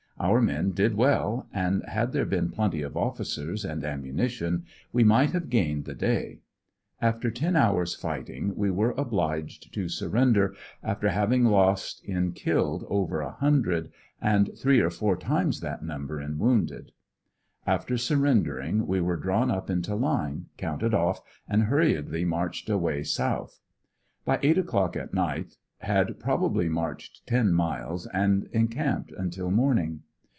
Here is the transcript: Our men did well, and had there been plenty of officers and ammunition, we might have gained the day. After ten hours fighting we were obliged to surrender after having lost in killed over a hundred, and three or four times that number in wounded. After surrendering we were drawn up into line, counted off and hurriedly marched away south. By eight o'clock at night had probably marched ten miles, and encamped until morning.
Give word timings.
Our 0.19 0.39
men 0.39 0.73
did 0.73 0.93
well, 0.93 1.47
and 1.51 1.83
had 1.83 2.11
there 2.11 2.27
been 2.27 2.51
plenty 2.51 2.83
of 2.83 2.95
officers 2.95 3.65
and 3.65 3.83
ammunition, 3.83 4.65
we 4.93 5.03
might 5.03 5.31
have 5.31 5.49
gained 5.49 5.85
the 5.85 5.95
day. 5.95 6.41
After 7.01 7.31
ten 7.31 7.55
hours 7.55 7.95
fighting 7.95 8.55
we 8.55 8.69
were 8.69 8.91
obliged 8.91 9.73
to 9.73 9.89
surrender 9.89 10.53
after 10.83 11.09
having 11.09 11.45
lost 11.45 12.03
in 12.05 12.33
killed 12.33 12.85
over 12.87 13.21
a 13.21 13.31
hundred, 13.31 13.91
and 14.21 14.51
three 14.55 14.79
or 14.79 14.91
four 14.91 15.15
times 15.17 15.59
that 15.61 15.81
number 15.83 16.21
in 16.21 16.37
wounded. 16.37 16.91
After 17.65 17.97
surrendering 17.97 18.85
we 18.85 19.01
were 19.01 19.17
drawn 19.17 19.49
up 19.49 19.71
into 19.71 19.95
line, 19.95 20.49
counted 20.55 20.93
off 20.93 21.21
and 21.49 21.63
hurriedly 21.63 22.25
marched 22.25 22.69
away 22.69 23.01
south. 23.01 23.59
By 24.23 24.39
eight 24.43 24.59
o'clock 24.59 24.95
at 24.95 25.15
night 25.15 25.57
had 25.79 26.19
probably 26.19 26.69
marched 26.69 27.25
ten 27.25 27.53
miles, 27.53 28.05
and 28.13 28.43
encamped 28.53 29.11
until 29.13 29.49
morning. 29.49 30.01